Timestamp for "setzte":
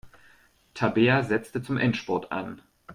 1.21-1.61